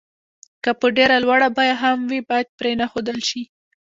که 0.63 0.71
په 0.79 0.87
ډېره 0.97 1.15
لوړه 1.23 1.49
بيه 1.57 1.75
هم 1.81 1.97
وي 2.09 2.19
بايد 2.29 2.47
پرې 2.59 2.71
نه 2.79 2.85
ښودل 2.91 3.19
شي. 3.29 3.43